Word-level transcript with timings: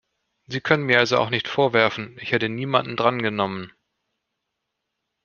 Sie 0.47 0.61
können 0.61 0.87
mir 0.87 0.97
also 0.97 1.19
auch 1.19 1.29
nicht 1.29 1.47
vorwerfen, 1.47 2.17
ich 2.19 2.31
hätte 2.31 2.49
niemand 2.49 2.99
drangenommen. 2.99 3.71